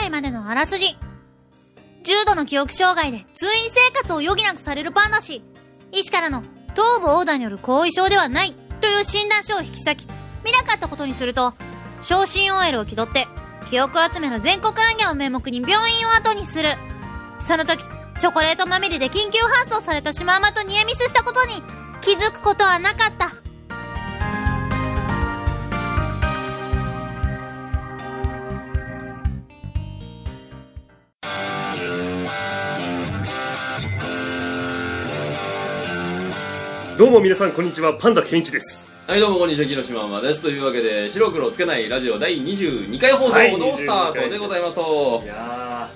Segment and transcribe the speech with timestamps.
[0.00, 0.96] 会までのあらすじ。
[2.04, 5.42] 重度の記憶障害で通院生活を余儀なくされるパンダ氏。
[5.92, 6.42] 医師からの
[6.74, 10.08] 頭部横断による後遺症ではないという診断書を引き裂き、
[10.44, 11.54] 見なかったことにすると、
[12.00, 13.26] 昇進 OL を気取って、
[13.70, 16.76] 記憶集めの全国暗記を名目に病院を後にする。
[17.40, 17.82] その時、
[18.18, 21.62] チョコレートまみれで緊急搬送されたシマウマとニアミスしたことに
[22.00, 23.45] 気づくことはなかった。
[36.98, 37.94] どうも皆さんこんにちは。
[37.94, 38.88] パンダケンイチです。
[39.06, 40.40] はい、どうも、こんにちは、木下ママです。
[40.40, 45.22] というわけで、白黒つけないラジオ第22回放送はいのスタートでございますと。
[45.24, 45.88] い、や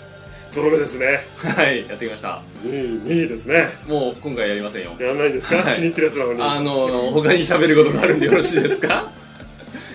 [0.52, 1.24] ーゾロ目ですね。
[1.38, 2.42] はい、やってきました。
[2.64, 2.68] 2
[3.08, 3.68] 位2位ですね。
[3.88, 4.94] もう、今回やりませんよ。
[5.00, 5.74] やらないですか、はい。
[5.76, 6.42] 気に入ってるやつなのに。
[6.42, 9.10] あの、他に喋ることがあるんでよろしいですか？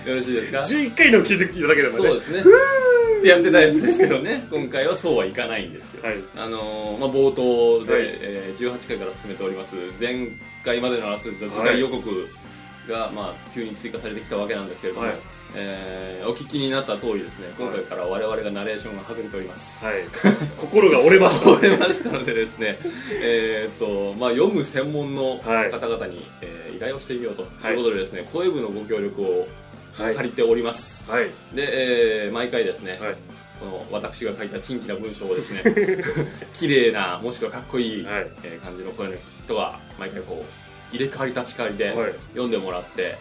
[0.06, 0.58] よろしいですか？
[0.66, 1.96] 11回の気づきだければね。
[1.98, 2.42] そうですね。
[3.26, 6.02] ってやってたやつですけどね、 今回はそうはいかないんですよ。
[6.04, 6.16] はい。
[6.36, 8.02] あのーまあ、冒頭で、はい。
[8.20, 9.74] えー18回から進めております。
[10.00, 10.28] 前
[10.64, 12.28] 回までのあらすじと次回予告
[12.88, 15.16] が、まあ、急に追加されてきたわけなんですけれども、はい。
[15.54, 19.94] えーお聞きになった通りですね今回から我々がナレーションが外れております、はい。
[20.58, 21.50] 心が折れました。
[21.52, 22.76] 折れましたのでですね、
[23.22, 25.70] えーっとまあ、読む専門のはい。
[25.70, 29.46] 方々に、えー依頼をしてみようとはいいうことでですね、声部のご協力をはい
[29.96, 31.24] 借りております、はい。
[31.54, 33.14] で、えー毎回ですね、はい。
[33.58, 35.62] この私が書いた珍奇な文章をですね
[36.54, 38.30] 綺麗なもしくはかっこいい、はい。
[38.44, 40.44] えー感じの声の人は毎回こ
[40.92, 42.12] う入れ替わり立ち替わりではい。
[42.32, 43.14] 読んでもらって、はい。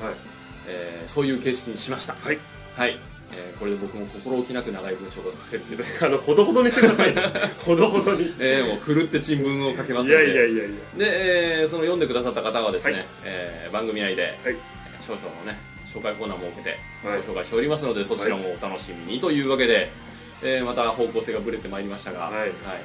[0.67, 2.15] えーそういう形式にしました。
[2.15, 2.37] はい。
[2.75, 2.97] はい、
[3.31, 7.21] えーこれで僕も心置きなく長い文章が書けるというあのほどほどにしてくださいね。
[7.65, 8.33] ほどほどに。
[8.39, 10.65] えーもうふるって珍文を書けますいのでやいやいやいや。
[10.97, 13.05] で、えーその読んでくださった方はですね、はい。
[13.23, 14.33] えー番組内で、はい。
[14.45, 14.55] えー
[15.05, 15.57] 少々のね
[15.95, 17.17] 紹介コーナーも設けてはい。
[17.19, 19.91] ご紹介しておりますので、そちらもお楽しみにというわけで、
[20.43, 22.49] えーまた方向性がぶれてまいりましたが、はい。
[22.51, 22.75] まあ、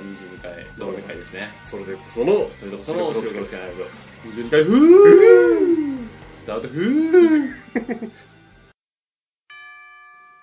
[0.00, 1.48] 22回ゾロ目回ですね。
[1.62, 3.84] それでこそのそれでこその白黒つけないと。
[4.28, 6.06] 22回ふー。
[6.34, 8.10] スタートふー。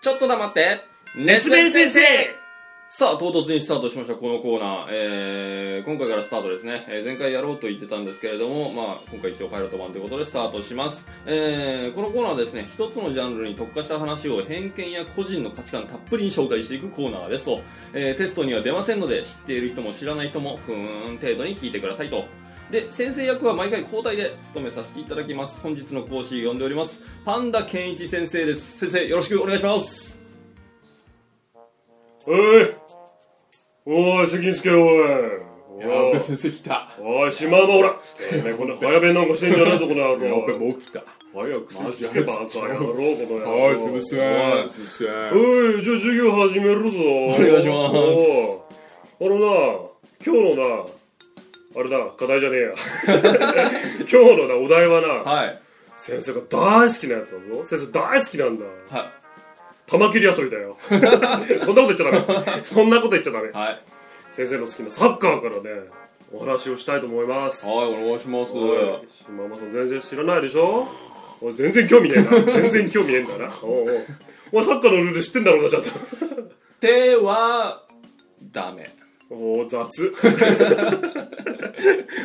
[0.01, 0.81] ちょっと黙って。
[1.15, 2.44] 熱弁先生
[2.87, 4.87] さあ、唐突にスタートしました、このコーナー。
[4.89, 6.85] えー、今回からスタートですね。
[6.87, 11.07] えー前回やろうと言ってたんですけれども、まあ、今回一応パイロット版ということでスタートします。
[11.25, 17.61] えー、このコーナーはですね、一つのジャンルに特化した話を偏見や個人の価値観たっぷりに紹介していくコーナーですと。
[17.93, 22.25] えー、テストには出ませんので、知っている人も知らない人も、ふーん程度に聞いてくださいと。
[22.69, 25.59] で、先生役は毎回交代で務めさせていただきます。
[25.59, 27.01] 本日の講師呼んでおります。
[27.25, 28.77] パンダ健一先生です。
[28.77, 30.24] 先生、よろしくお願いします。
[32.27, 32.75] おい。
[33.85, 36.19] おい責任つけよおいおい。
[36.19, 36.89] 先生来た。
[36.99, 37.95] おいしまうまほら。
[38.39, 40.47] お前この早弁なんかしてんじゃないぞこの野郎。
[40.57, 41.03] もう来た。
[41.33, 43.63] 早く席つけば赤野郎この野郎。
[43.65, 44.15] はい、すみませ
[44.65, 44.69] ん。
[44.69, 45.39] すみません。
[45.39, 46.99] おいじゃあ授業始めるぞ。
[46.99, 48.65] お願いします。
[49.21, 50.85] あのな今日のな
[51.77, 52.73] あれだ課題じゃねえや。
[54.09, 55.59] 今日のなお題はな、はい。
[55.97, 57.63] 先生が大好きなやつだぞ。
[57.65, 58.65] 先生大好きなんだ。
[58.89, 59.24] は
[59.87, 60.77] 玉切り遊びだよ。
[60.89, 62.63] そんなこと言っちゃダメ。
[62.63, 63.49] そんなこと言っちゃダメ。
[63.49, 63.51] い。
[63.51, 63.81] はい。
[64.33, 65.81] 先生の好きなサッカーからね
[66.33, 67.65] お話をしたいと思います。
[67.65, 68.51] はい、お願いします。
[68.51, 70.87] 島間さん全然知らないでしょ？
[71.57, 72.29] 全然興味ねえな。
[72.61, 73.51] 全然興味ねえんだな。
[73.61, 74.05] おうおう。
[74.51, 75.89] お前サッカーのルール知ってんだろうなちゃんと。
[76.79, 77.83] 手は、
[78.51, 78.85] ダメ。
[79.29, 80.13] おお雑。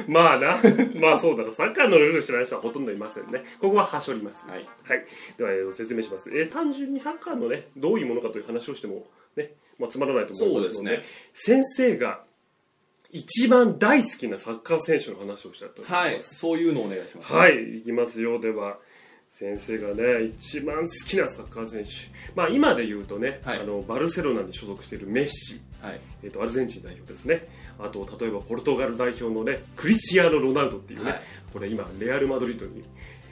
[0.07, 0.61] まあな。
[1.01, 3.45] まあそうだろサッカーのルール知らない人はほとんどいませんね。
[3.61, 4.47] ここははしょります。
[4.47, 4.63] はい。
[4.85, 5.07] はい、
[5.39, 9.07] では、えー説明します、えー単純にサッカーのねどういうものかという話をしても
[9.37, 11.05] ね、まあ、つまらないと思いますのでね。
[11.33, 12.23] 先生が
[13.13, 15.93] 一番大好きなサッカー選手の話をしたいと思います。
[15.93, 17.33] はい、そういうのお願いします。
[17.33, 18.39] はい、いきますよ。
[18.41, 18.79] では、
[19.33, 21.91] 先生がね、一番好きなサッカー選手。
[22.35, 26.01] まあ、今で言うとね、はいあの、バルセロナに所属しているメッシ、はい。
[26.25, 27.47] えっと、アルゼンチン代表ですね。
[27.79, 31.21] あと、例えば、ポルトガル代表のね、クリチアーノ・ロナウドっていうね、はい
[31.53, 32.85] これ今、レアル・マドリードに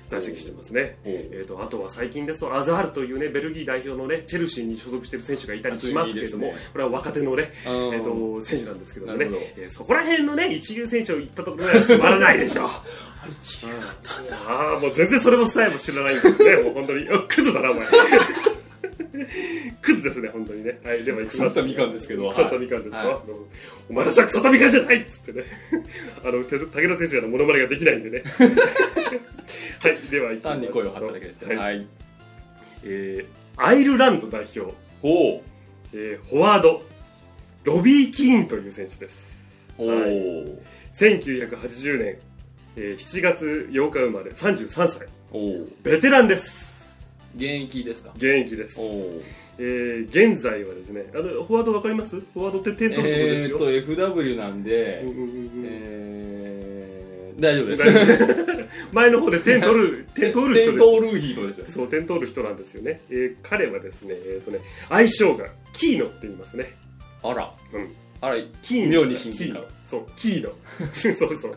[0.08, 0.98] 在籍してますね。
[1.04, 6.54] えっと、あとは最近ですと、アザールというね、ベルギー代表のね、チェルシーに所属している選手がいたりしますけれども、ね。
[6.72, 12.68] これは若手のね、えうんっと、選手なんですけどもねえーそこら辺のね、一流選手を言ったところではつまらないでしょう。
[14.48, 16.16] ああもう全然それもさえも知らない。
[16.16, 17.86] んですねもう本当にあクズだなお前。
[19.82, 20.78] クズですね本当にね。
[20.84, 23.16] はいでは腐ったみかんですけど腐ったみかんですか、はい。
[23.90, 25.44] お前たちは腐ったみかんじゃないっつってね。
[26.24, 28.22] あのて武田鉄矢のモノマネができないんでね
[29.80, 30.58] はいでは行きましょう。
[30.58, 31.50] 単に声を張っただけですけど。
[31.60, 31.76] はい。
[31.76, 31.86] はい。
[32.84, 34.60] えーアイルランド代表、
[35.02, 35.40] おう。
[35.92, 36.82] えーフォワード。
[37.64, 39.36] ロビー・キーンという選手です。
[39.78, 39.98] おはう。
[40.94, 42.18] 1980年、
[42.76, 44.30] えー7月8日生まれ。
[44.30, 45.06] 33歳。
[45.32, 45.68] おう。
[45.82, 47.04] ベテランです。
[47.36, 48.10] 現役ですか？
[48.16, 48.78] 現役です。
[48.80, 49.22] お、お。
[49.60, 52.14] えー、現在はですねあのフォワードわかります？
[52.20, 53.92] フォワードって点取るとこですよ、えーっと
[54.22, 55.50] FW なんで、うんうんうんうん。
[55.66, 56.27] えー、
[57.38, 57.84] 大丈夫です。
[58.92, 60.70] 前の方で点取る 点取る人です。
[60.70, 64.58] テントールーヒートですよそう点取る人なんですよね、えー彼はですね,、えーとね
[64.88, 66.72] 愛称がキーノって言いますね。
[67.22, 67.52] あら。
[67.72, 67.88] うん。
[68.20, 68.90] あらキーノ。
[68.90, 69.56] 妙に親近感。
[69.56, 69.68] キーノ。
[69.84, 70.52] そうキーノ。
[71.14, 71.56] そうそう。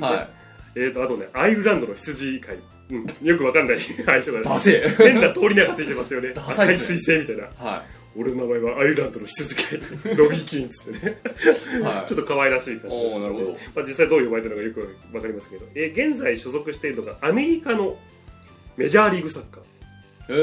[0.00, 0.28] は
[0.74, 2.56] えーとあとねアイルランドの羊飼い、
[2.92, 3.78] うん、よくわかんない。
[4.06, 6.32] 愛称がいダセ変な通り名がついてますよね。
[6.34, 7.44] 赤い彗星みたいな。
[7.58, 7.84] は
[8.16, 11.18] 俺の名前はアイルランドの羊飼いロビーキーンっつってね。
[11.80, 12.08] いはい。
[12.08, 13.16] ちょっと可愛らしい感じです。
[13.16, 13.46] おーなるほど。
[13.74, 17.96] まあ、実際どう呼ばれてるのかよくわかりますけど、えー現在所属しているのがアメリカの
[18.76, 20.34] メジャーリーグサッカー、ええ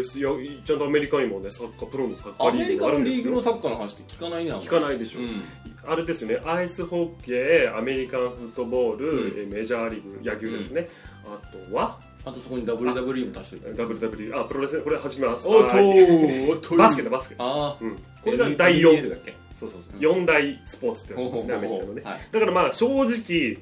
[0.00, 0.22] ーーい
[0.54, 5.42] やちゃんとアメリカにもねサッカープロのサッカーリーアメリカグがあるんですのリーグのよサッカーの話って聞かないね聞かないでしょ、うん。
[5.86, 6.40] あれですよね。
[6.44, 9.28] アイスホッケーアメリカンフットボール、うん。
[9.28, 10.88] えーメジャーリーグ野球ですね、
[11.24, 11.40] あ
[11.70, 13.74] とはあとそこに WWE も足してる。
[13.76, 15.48] WWE あプロレスねこれ始めます。
[15.48, 15.84] おっとはい。
[15.84, 17.34] ーおっとバスケだバスケ。
[17.38, 19.34] あうん、あこれが第4だっけ？
[19.58, 20.12] そうそうそう。
[20.12, 20.22] うん。
[20.22, 22.02] 4大スポーツって言うんですねアメリカのね。
[22.02, 22.20] はい。
[22.30, 23.58] だからまあ正直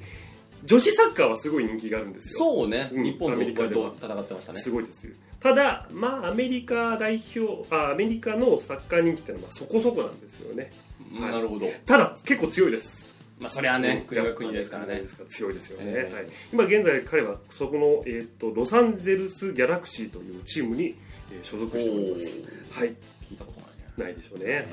[0.63, 2.39] 女子サッカーはすごい人気があるんですよ。
[2.39, 2.89] そうね。
[2.93, 3.03] うん。
[3.03, 3.89] 日本とアメリカでは。
[3.91, 4.59] と戦ってましたね。
[4.59, 5.13] すごいですよ。
[5.39, 10.71] ただまあアメリカ代表あアメリカのサッカー人気ってのはまあそこそこなんですよね。
[11.15, 11.67] うんなるほど。
[11.87, 13.10] ただ結構強いです
[13.41, 16.13] まあそれはね国が国ですからね強いですよね、ええ。
[16.13, 20.95] はい、今現在彼はそこの、えー、とロサンゼルス・ギャラクシーというチームに、
[21.33, 22.25] えー所属しております。
[22.71, 22.89] はい。
[23.29, 24.65] 聞いたことないねないでしょうね、はい。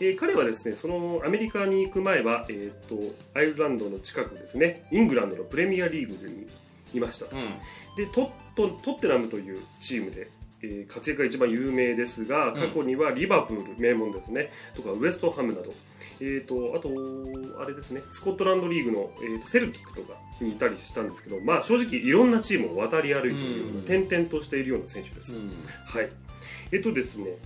[0.00, 4.84] えー彼はですねそのアメリカに行く前は、えー、とアイルランドの近くですね。
[4.90, 6.48] イングランドのプレミアリーグに
[6.94, 7.26] いました。
[7.26, 7.54] うん。
[7.96, 10.28] でトットトッテナムというチームで、
[10.62, 14.50] えー活躍が一番有名ですが過去にはリバプール名門ですね。
[14.74, 15.74] とかウエストハムなど、
[16.20, 16.90] えー、とあと
[17.62, 23.78] あれですねスコットランドリーグの、えーとセルティックとかにいたりしたんですけど、まあ、正直いろんなチームを渡り歩いているような、うん。
[23.78, 25.50] 転々としているような選手です、うん。
[25.86, 26.08] はい。
[26.72, 27.36] えっとですね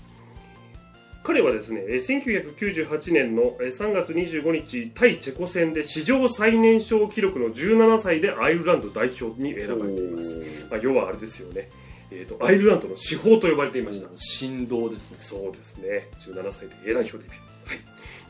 [1.22, 10.38] 彼はですねえー1998年のえー3月25日対チェコ戦で史上最年少記録の17歳でアイルランド代表に選ばれています、
[10.70, 11.68] まあ、要はあれですよね、
[12.12, 15.18] えー、とアイルランドの司法と呼ばれていました、振動ですね。
[15.20, 16.06] そうですね。
[16.20, 17.34] 17歳で A 代表デビュー。
[17.40, 17.56] はい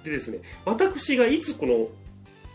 [0.06, 1.88] でですね私がいつこの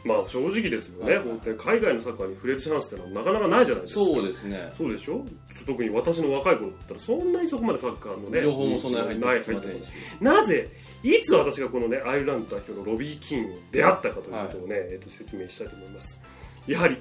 [0.04, 1.26] まあ正直ですよね、はい。
[1.60, 4.06] 海外のサッカーに触れるチャンスってのはなかなかないじゃないですか。
[4.06, 4.74] そうですね。
[4.76, 5.24] そうでしょ？
[5.68, 9.88] 特に私の若い頃だったらそんなにそこまでサッカーのね情報もそんなに入ないってきませんし。
[10.20, 10.70] なぜ
[11.04, 16.20] いつ私がこのねアイルランド代表のロビー・キーンに出会ったかということをね、えー、と説明したいと思います。
[16.66, 16.98] やはり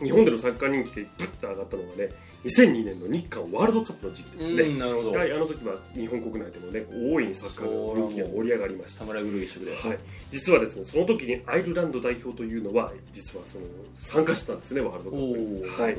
[0.00, 2.08] 日本でのサッカー人気がブッと上がったのがね
[2.44, 5.12] 2002年の日韓ワールドカップの時期ですね、うんなるほど。
[5.12, 9.04] やはりあの時は日本国内でもね大いにサッカーの人気が盛り上がりました。
[9.04, 9.98] 侍狂い一色ではい、
[10.32, 13.64] 実はですねその時にアイルランド代表というのは実はその
[13.96, 15.82] 参加してたんですねワールドカップに。
[15.82, 15.98] はい。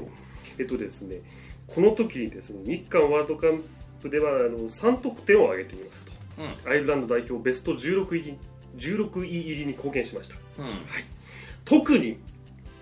[0.60, 1.22] えっとですね
[1.68, 3.62] この時にですね日韓ワールドカッ
[4.02, 6.12] プではあの3得点を挙げていますと、
[6.70, 8.38] アイルランド代表ベスト16入り
[8.78, 10.36] 16位入りに貢献しました。
[10.60, 10.66] うん。
[10.66, 10.74] うん
[11.66, 12.18] 特に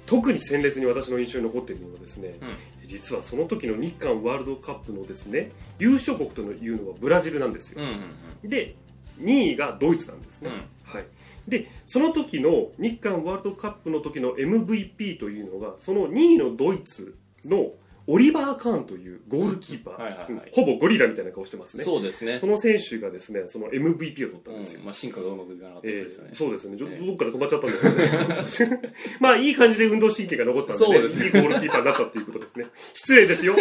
[0.07, 2.56] 特に鮮烈に私の印象に残っているのはですね、うん
[2.86, 8.75] 実はその時の日韓ワールドカップのですね優勝国というのはブラジルなんですよ、うんうんで
[9.19, 10.50] 2位がドイツなんですね、
[10.83, 11.06] はい、
[11.48, 17.72] でその時の日韓ワールドカップの時の MVP というのがその2位のドイツの
[18.07, 20.31] オリバー・カーンというゴールキーパー、はいはいはい。
[20.31, 21.83] うんほぼゴリラみたいな顔してますね。
[21.83, 22.40] そうですね。
[22.40, 26.31] その選手がですねその MVP を取ったんですよ、うんまあ進化がうまくいかなかったえですよね。
[26.33, 26.78] ーそうですね。
[26.78, 32.66] ちょっとええどっから止まっちゃったんですけど、ね、 まあいい感じで運動神経が残ったんで,、そうですねいいゴールキーパーになったっていうことですね。
[32.94, 33.56] 失礼ですよ。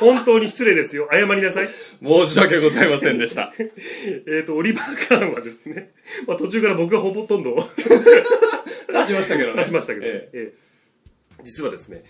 [0.00, 1.08] 本当に失礼ですよ。
[1.10, 1.68] 謝りなさい。
[2.02, 3.52] 申し訳ございませんでした。
[3.58, 5.90] えっ、とオリバー・カーンはですね、
[6.26, 7.56] まあ、途中から僕がほとんど。
[8.88, 9.56] 出しましたけどね。
[9.56, 10.30] 出しましたけど、え。
[10.32, 10.66] ええ。
[11.44, 12.04] 実はですね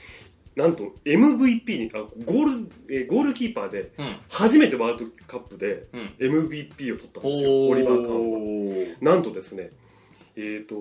[0.57, 3.93] なんと MVP にあゴール、えーゴールキーパーで
[4.31, 6.15] 初めてワールドカップでうん。
[6.19, 9.71] MVP を取ったんですよ、オリバー・カーンなんとですね
[10.39, 10.75] えー、と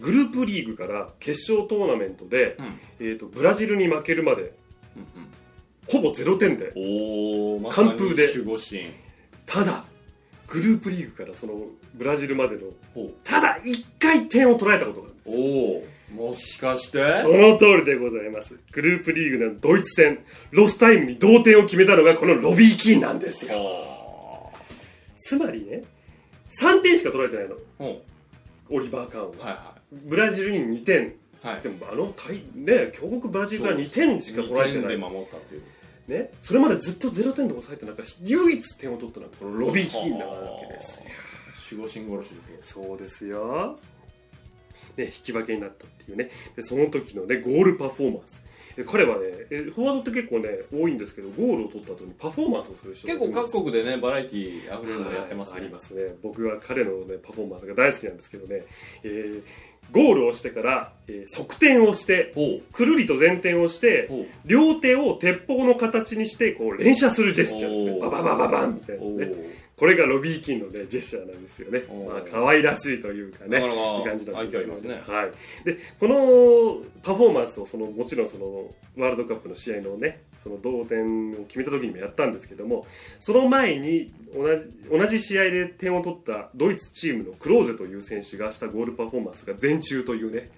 [0.00, 2.80] グループリーグから決勝トーナメントで、うん。
[3.00, 4.52] えー、とブラジルに負けるまで
[5.90, 6.72] ほぼ0点で
[7.70, 8.28] 完封で。
[9.46, 9.84] ただ
[10.46, 11.54] グループリーグからその
[11.94, 12.62] ブラジルまでの
[12.94, 15.36] ほただ1回点を取られたことがあるんですよ
[16.14, 17.12] もしかして？
[17.20, 18.58] その通りでございます。
[18.72, 20.18] グループリーグのドイツ戦
[20.50, 23.52] ロスタイムに同点を決めたのがこのロビー・キーンなんですよ。
[23.54, 24.50] は
[25.16, 25.82] つまりね
[26.60, 28.00] 3点しか取られてないの。
[28.70, 31.08] オリバー・カーンは、うはいはブラジルに2点。
[31.08, 31.60] いはい。
[31.60, 34.96] でもあの大ね強国ブラジルから2点しか取られてない。
[34.96, 35.62] 守ったっていう。
[36.08, 41.02] ね、それまでずっと0点で抑えてなかった唯一点を取ったのがこのロビー・キーンなわけです
[41.74, 41.80] よ。
[41.82, 42.84] 守護神殺しですよ。
[42.86, 43.78] そうですよ、
[44.98, 46.30] ね、引き分けになったっていうね。
[46.56, 48.42] でその時のねゴールパフォーマンス。
[48.76, 56.02] で彼はねえフォワードって結構ね多いんですけどゴールを取った後にパフォーマンスをする人結構各国でねバラエティーあふれるのやってますね、はいありますね。
[56.22, 58.64] 僕は彼の、ね、パフォーマンスが大好きなんですけどね、
[59.02, 59.42] えー
[59.90, 64.10] ゴールをしてから、えー側転をしてほくるりと前転をして
[64.44, 68.00] 両手を鉄砲の形にしてこう連射するジェスチャーですね。
[68.00, 71.84] バババババンみたいなおねーこれがロビー・キンの、ね、ジェスチャーなんですよね。
[72.10, 75.02] まあ可愛らしいというかねいい感じなんですよ愛嬌ありますね。
[75.06, 82.86] はい、でこのパフォーマンスをそのもちろんそのワールドカップの試合のねその同点を決めた時にもやったんですけども
[83.20, 90.50] その前に同じ同じ試合で点を取ったドイツチームのクローゼという選手がしたゴールパフォーマンスが全中というね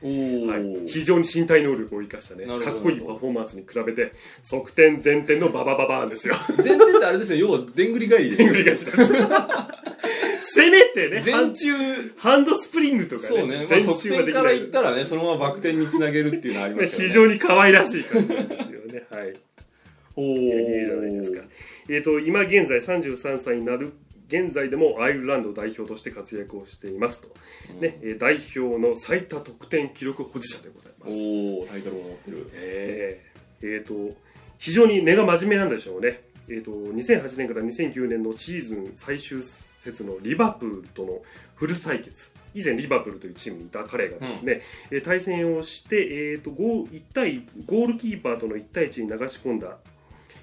[0.50, 6.34] はい、非常に身体能力を生かしたねかっこいいパフォーマンスに比べて側転前転のババババーンですよ。
[6.58, 8.96] 前転ってあれですね要はでんぐり返りで繰り返しです。
[10.52, 11.70] せめてね 前中。
[12.16, 14.42] ハンドスプリングとかねそうね、まあ、前側中はできない。
[14.42, 17.06] 転からいったらねそのままバク転につなげるっていうのはありますよね。
[17.08, 19.06] 非常に可愛らしい感じなんですよね。
[19.10, 19.36] はい。
[19.49, 19.49] お
[20.20, 21.42] いいじゃないですか
[21.88, 23.92] えー、と今現在33歳になる
[24.30, 27.28] 現在でもアイルランド代表として活躍をしていますと、
[27.80, 31.12] ねえー代表の最多得点記録保持者でございます。
[31.12, 32.50] おおタイトルを持ってる。
[32.54, 33.66] えー。
[33.66, 34.16] えーと
[34.58, 39.42] 非常に根が真面目なんでしょうね、えー、と2008年から2009年のシーズン最終
[39.78, 41.22] 節のリバプールとの
[41.54, 42.30] フル対決。
[42.52, 49.89] 以前リバプールというチームにいた彼がですね、えー対戦をして、えー、とゴー1対ゴールキーパーとの1対1に流し込んだ、えー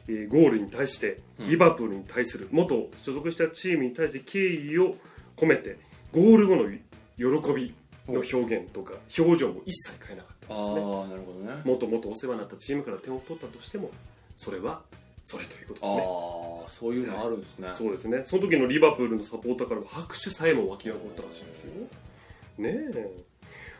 [0.07, 1.49] ゴールに対してうん。
[1.49, 4.95] リバプールに対する元所属したチームに対して敬意を
[5.35, 5.77] 込めて
[6.11, 6.69] ゴール後の
[7.17, 7.73] 喜び
[8.07, 10.75] の表現とか表情も一切変えなかったんですね。
[10.75, 11.61] なるほどね。
[11.65, 13.91] もっともっとお世話になったチームから点を取ったとしても
[14.35, 14.81] それは
[15.23, 16.01] それということでね。
[16.01, 17.69] ああそういうのあるんですね。
[17.73, 18.23] そうですね。
[18.23, 21.73] その時のリバプールのサポーターからは拍手さえも湧き起こったらしいですよ。
[22.59, 23.26] ねえ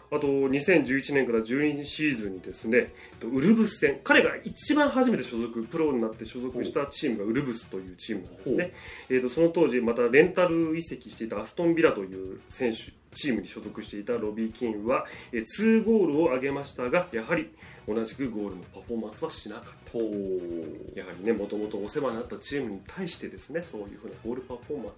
[0.10, 4.00] あと2011年から12シーズンにですねウルブス戦。
[4.04, 8.74] 彼が一番初めて所属プロになって所属したチームがウルブスというチームなんですね、
[9.10, 17.50] えー、とその当時またレンタル移籍していたアストンビラという選手チームに所属していたロビー・キンは、えー2ゴールを挙げましたがやはり
[17.88, 19.98] 同じくゴールのパフォーマンスはしなかった。
[19.98, 24.94] やはりねもともとお世話になったチームに対してですねそういうふうなゴールパフォーマン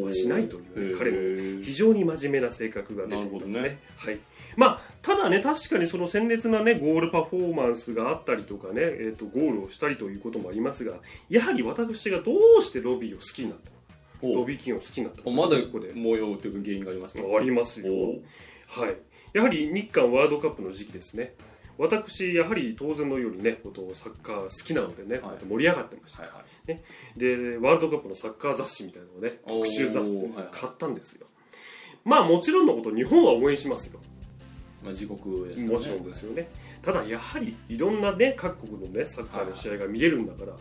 [0.00, 3.62] スはしないというね彼の非常に真面目な性格が出ていますね。
[3.62, 3.78] ね。
[3.96, 4.18] はい。
[4.56, 10.94] まあ、ただね確かにその鮮烈な、ね、ゴールパフォーマンスがあったりとかね、えー、とゴールをしたりということもありますが
[11.28, 13.72] やはり私がどうしてロビーを好きになった
[14.22, 15.48] ロビーキンを好きになったのか。
[15.48, 15.92] まだここで。
[15.92, 17.22] 模様というか原因がありますか？
[17.36, 18.06] ありますよ、お
[18.80, 18.96] はい、
[19.32, 21.34] やはり日韓ワールドカップの時期ですね
[21.76, 25.44] 私やはり当然のようにねことサッカー好きなのでね、はい。
[25.44, 26.80] 盛り上がってました、はいはい。
[27.16, 30.48] でワールドカップのサッカー雑誌みたいなのをね特集雑誌はいはい。
[30.52, 31.26] 買ったんですよ、
[32.04, 33.98] まあもちろんのこと日本は応援しますよ。
[34.82, 35.72] まあ自国ですね。
[35.72, 36.48] もちろんですよね。
[36.82, 40.52] ただやはりいろんなね各国のねサッカーの試合が見れるんだから、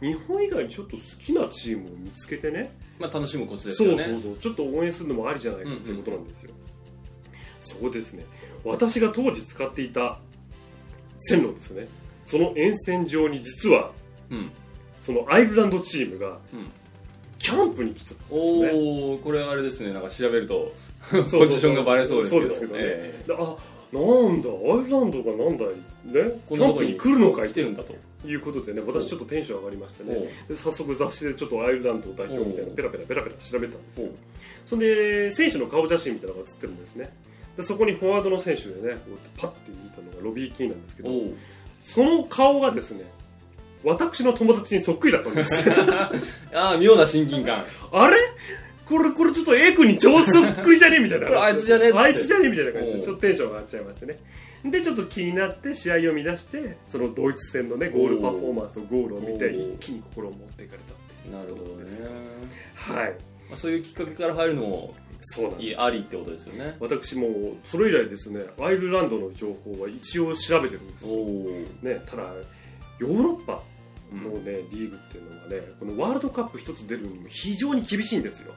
[0.00, 2.72] 日本以外にちょっと好きなチームを見つけてね。
[2.98, 4.04] まあ楽しむコツですそうよね。
[4.04, 6.52] そうそうちょっと応援するのもありじゃないかってことなんですよ、
[7.60, 8.24] そこですね。
[8.64, 10.20] 私が当時使っていた
[11.22, 11.88] 線路ですね。
[12.24, 13.90] その沿線上に実は
[14.30, 14.50] うん。
[15.00, 16.70] そのアイルランドチームがうん。
[17.38, 18.70] キャンプに来てたんですね。
[18.72, 19.92] おおこれあれですね。
[19.92, 20.72] なんか調べると
[21.10, 22.74] ポジションがバレそうですけど。
[22.74, 23.56] ね、えであ
[23.92, 25.68] なんだアイルランドがなんだい？
[25.68, 27.48] ねキャンプに来るのかい？
[27.48, 27.94] 来てるんだと。
[28.22, 30.16] ということでね私ちょっとテンション上がりましてね。
[30.54, 34.08] 早速雑誌でちょっとアイルランド代表みたいなペラペラペラペラ調べたんですよ。
[34.64, 37.10] それで選手の顔写真みたいなのが写ってるんですね
[37.56, 38.98] でそこにフォワードの選手でね
[39.36, 41.10] パッて見たのがロビー・キーなんですけど
[41.86, 43.04] その顔がですね
[43.84, 45.68] 私の友達にそっくりだったんです。
[45.68, 45.74] よ
[46.54, 47.64] ああ妙な親近感。
[47.90, 48.16] あれ？
[48.86, 51.00] これこれちょっと A 君に超そっくりじゃね？
[51.00, 51.26] みたいな。
[51.26, 51.88] これあいつじゃね？
[51.88, 52.48] っつってあいつじゃね？
[52.48, 54.18] みたいな感じでちょっとテンション上がっちゃいましてね。
[54.64, 61.36] でちょっと気になって試合を見出してそのドイツ戦のねゴールパフォーマンスとゴールを見て一気に心を持っていかれたっていう。
[61.36, 61.90] なるほどね、
[62.74, 63.14] はい。
[63.48, 65.66] まあ、そういうきっかけから入るのもそうなんです。
[65.68, 66.76] いいありってことですよね。
[66.80, 71.06] 私もそれ以来ですねアイルランドの情報は一応調べてるんです。
[71.84, 72.24] ね、ただ
[72.98, 73.62] ヨーロッパ
[74.12, 78.52] の、ねリーグっていうのはねこのワールドカップ一つ出るにも非常に厳しいんですよ。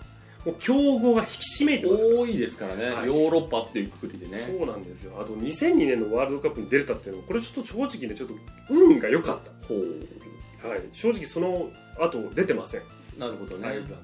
[0.45, 2.19] もう強豪が引き締めいてますから。
[2.19, 3.07] 多いですからね、はい。
[3.07, 4.37] ヨーロッパっていうくくりでね。
[4.37, 5.19] そうなんですよ。
[5.19, 8.35] あと2002年のワールドカップに出れたっていうのはこれちょっと正直ねちょっと
[8.69, 9.73] 運が良かっほ
[10.61, 11.69] た、はい、正直その
[11.99, 13.95] 後出てません、うなるほどね、アイルランド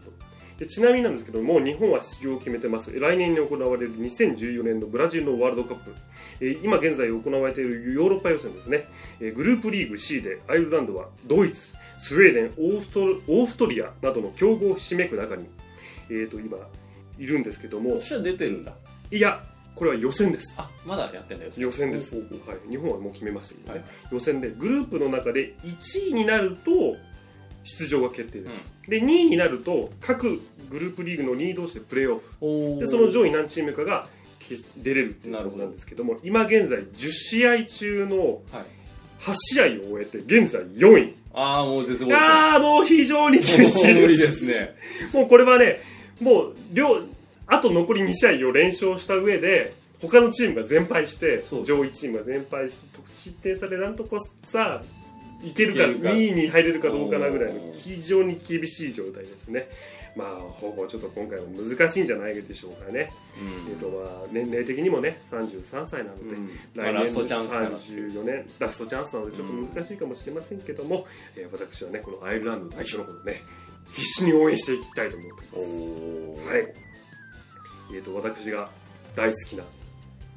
[0.61, 2.91] でちなみになんですけどもう日本は出場を決めてます。
[2.91, 5.95] 来年に行われる2014年のブラジルのワールドカップ、
[6.39, 8.83] えー今現在行われているヨーロッパ予選ですね、
[9.19, 15.47] えーグループリーグ C でアイルランドはドイツスウェーデンオーストオーストリアなどの強豪ひしめく中に、
[16.11, 16.59] えー、と今
[17.17, 17.93] いるんですけども。
[17.93, 18.73] 今年は出てるんだ。
[19.09, 19.39] いや
[19.73, 20.53] これは予選です。
[20.59, 26.71] あまだやってんだよ予選です、はい、日本はもう決めましたけどね、はい予選でグループの中で1位になると
[27.63, 32.77] 出場が決定です、で2位になると各グループリーグの2位同士でプレーオフ。
[32.77, 34.07] うでその上位何チームかが
[34.39, 38.17] 決出れるっていうことなんですけども今現在10試合中の
[38.51, 38.65] はい。
[39.21, 41.13] 8試合を終えて現在4位。
[41.33, 44.75] ああもう絶望ですああもう非常に厳しいでですすね。
[45.13, 45.79] もうこれはね
[46.19, 47.03] もう両
[47.45, 54.81] あと残り2試合を連勝した上で他のチームが全敗して上位チームが全敗して得失点差でなんとかさ
[55.43, 56.09] いけるかいけるか。
[56.09, 59.67] 2位に入れるかどうかなぐらいの非常に厳しい状態ですね。
[60.15, 63.13] まあほぼちょっと今回は難しいんじゃないでしょうかね、
[63.69, 66.49] えっとまあ年齢的にもね33歳なので、うん。
[66.75, 71.05] まあ来年ラストチャンスかな34年ラストチャンスなのでちょっと難しいかもしれませんけども、
[71.35, 73.41] えー私はねこのアイルランド代表のことね
[73.93, 76.45] 必死に応援していきたいと思っていおます。
[76.45, 76.67] おはい。
[77.93, 78.69] えー、と私が
[79.15, 79.63] 大好きな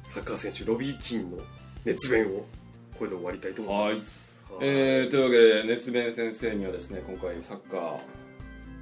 [0.07, 1.37] サッカー選手ロビー・キーンの
[1.83, 2.45] 熱弁を
[2.97, 4.19] これで終わりたいと思います。
[4.19, 4.24] はい
[4.61, 7.99] えー、というわけで熱弁先生にはですね今回サッカー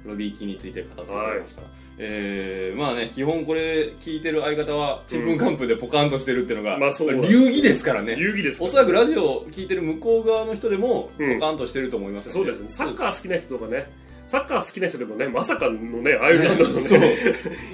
[0.04, 1.62] ロビーキーについて語っていただきました、
[1.98, 8.16] えーまあね基本これ聞いてる相方はちんぷんかんぷんでポカンとしてるっていうのが、まあそうなんです流儀ですからね。
[8.16, 11.38] 流儀ですおそらくラジオを聞いてる向こう側の人でもうん。
[11.38, 12.68] ポカンとしてると思いますそうですね。
[12.68, 13.86] サッカーー好きな人とかね
[14.26, 16.80] サッカー好きな人でもねまさかのねアイルランドのね。
[16.80, 17.00] そう。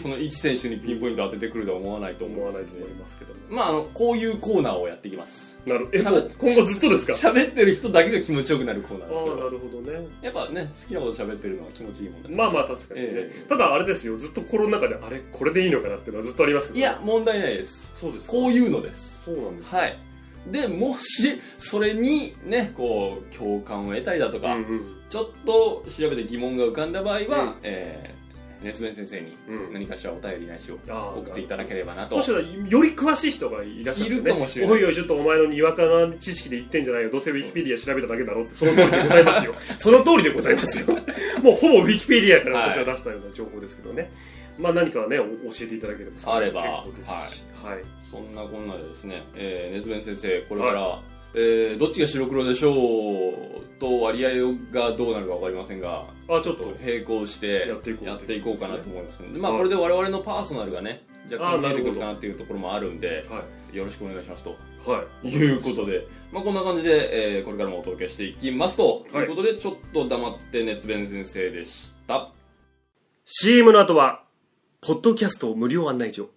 [0.02, 3.40] その一選手にピンポイント当ててくるとは思わないと思思わいますのでないと思いますけども。
[3.48, 5.58] まああのこういうコーナーをやっていきます。
[5.66, 7.12] なるえ喋もう今後ずっとですか？
[7.12, 10.08] 喋ってる人だけが気持ちよくなるコーナーああなですけどるほどね。
[10.22, 13.48] やっぱね好きなこと喋ってるのは気持ちいいもんですまあまあ確かにね、ええ。
[13.48, 14.16] ただあれですよ。
[14.18, 16.78] ずっと心の中であれこれでいいのかなっていうのはずっとありますけど。
[16.78, 17.90] いや問題ないです。
[17.94, 18.32] そうですか。
[18.32, 19.22] こういうのです。
[19.24, 19.96] そうなんですはい
[20.46, 25.00] でもしそれにねこう共感を得たりだとか、うんうん。
[25.08, 27.54] ちょっと調べて疑問が浮かんだ場合は、うん。
[27.62, 29.72] えー、熱弁先生にうん。
[29.72, 32.16] 何かしらお便りないしを送っていただければなと。
[32.16, 34.76] もしかしたらより詳しい人がいらっしゃって、ね、いるかもしれない。
[34.76, 37.10] おいおいちょっとお前のにわかな知識で言ってんじゃないよ。
[37.10, 39.54] どうせウィキペディア調べただけだろってその通りでございますよ。
[39.78, 40.86] その通りでございますよ。
[41.42, 44.10] もうほぼウィキペディアから私は出したような情報ですけどね、
[44.60, 45.30] まあ何かねお教
[45.62, 46.62] えていただければそあれば。
[46.62, 47.44] 結構ですし。
[47.64, 51.02] はい、そんなこんなでですね、えー、熱弁先生これから、
[51.34, 54.30] えーどっちが白黒でしょうと割合
[54.72, 56.74] がどうなるか分かりませんがあちょっと。
[56.84, 64.50] 並行してやっていこうやっていこうかなと思いますので、まあ、はいこれで我々のパーソナルがね若干見えてくるかなっていうところもあるんではよろしくお願いしますと。
[64.50, 65.28] いはい。
[65.28, 69.06] いうことで、まあ、こんな感じで、えーこれからもお届けしていきますと。
[69.12, 69.24] はい。
[69.24, 72.32] いうことで、ちょっと黙って熱弁先生でした。
[73.24, 74.24] CM の後は
[74.82, 76.30] ポッドキャスト無料案内所。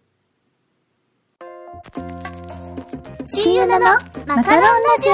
[3.24, 3.86] CU ナの
[4.28, 5.14] マカロンラジオ。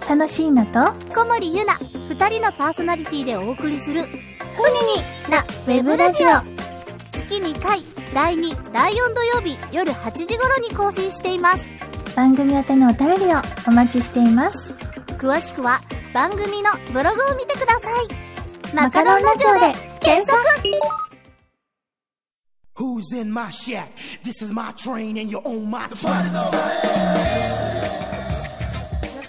[0.00, 0.80] 佐野椎名と
[1.14, 1.74] 小森ゆな
[2.08, 4.20] 二人のパーソナリティでお送りするふにに
[5.30, 6.28] なウェブラジオ
[7.12, 11.60] 月2回第2第4土曜日夜8時頃に更新しています。
[12.16, 14.74] 番組宛てのお便りをお待ちしています。
[15.18, 15.80] 詳しくは
[16.12, 18.74] 番組のブログを見てください。
[18.74, 21.05] マカロンラジオで検索
[22.76, 23.88] Who's in my shack?
[24.22, 26.26] This is my train and you're on my track.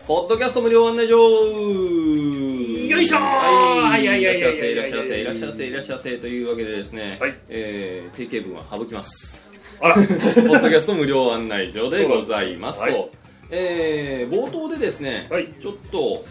[0.06, 3.22] ポッドキャスト無料案内所よいしょー。
[3.22, 6.18] はい、はいらっしゃいはいませいらっしゃいませいらっしゃいませいらっしゃいませ。
[6.18, 7.36] というわけでですね、はい。
[7.48, 9.50] えー、定型文は省きます。
[9.80, 9.96] あら。
[9.96, 13.10] ポッドキャスト無料案内所でございますと、はい。
[13.52, 15.48] えー冒頭でですね、はい。
[15.62, 16.26] ちょっと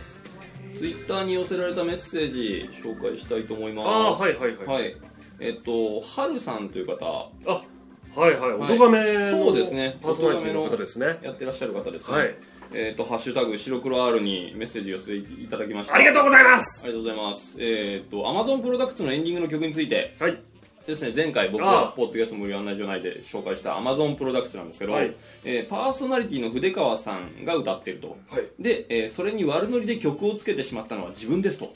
[0.77, 3.89] ツイッターに寄せられたメッセージ紹介したいと思います。
[3.89, 4.83] あーはいはいはい。
[4.83, 4.97] はい
[5.41, 7.05] えっとはるさんという方。
[7.47, 7.63] あ
[8.15, 8.53] はいはい。
[8.53, 9.99] おとがめのそうですね。
[10.01, 11.19] パーソナリティの方ですね。
[11.23, 12.35] やってらっしゃる方ですね、はい。
[12.73, 15.95] えっと「ハッシュタグ白黒 R」にメッセージを寄せていただきました。
[15.95, 16.85] ありがとうございます。
[16.85, 17.57] ありがとうございます。
[17.61, 20.15] えっと Amazon プロダクツのエンディングの曲について。
[20.19, 20.39] はい。
[20.87, 25.13] ですね前回僕がポッドキャスト無料案内所内で紹介した Amazon プロダクツなんですけど、はい。
[25.45, 28.17] えーパーソナリティの筆川さんが歌ってると。
[28.31, 28.45] はい。
[28.59, 31.67] で、えーそれに悪ノリで曲をつけてしまったのは自分ですと。
[31.67, 31.71] は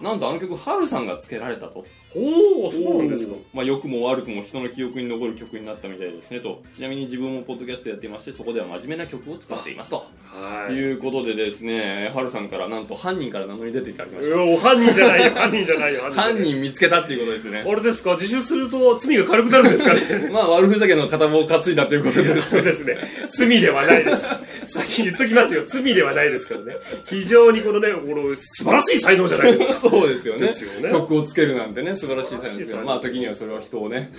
[0.00, 1.84] なんとあの曲ハルさんがつけられたと。
[2.08, 3.34] ほうそうなんですか。
[3.52, 6.62] まあ、良くも悪くも人の記憶に残る曲になったみたいですねと。
[6.74, 10.06] ちなみに自分もポッドキャストやっていましてそこでは真面目な曲を作っていますと。
[10.24, 10.74] はい。
[10.74, 17.64] いうことでですねハルさんからなんと犯人から名乗り出ていただきましいやお犯人じゃないよ犯人じゃないよ犯人見つけたっていうことですね。
[17.66, 20.30] あれですか自首すると罪が軽くなるんですかね。
[20.32, 22.34] まあ悪ふざけの片棒を担いだということで。
[22.34, 22.98] ですそうですね。
[23.30, 24.22] 罪ではないです
[24.66, 25.64] 先に言っときますよ。
[25.66, 26.76] 罪ではないですからね。
[27.04, 29.88] 非常にこのねこの素晴らしい才能じゃないですか。
[29.90, 30.48] そうですよね。
[30.48, 30.90] ですよね。
[30.90, 32.84] 曲をつけるなんてね素晴らしい才能ですよ素晴らしい才能。
[32.86, 34.10] まあ時にはそれは人をね